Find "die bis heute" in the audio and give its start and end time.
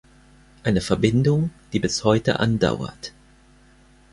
1.73-2.39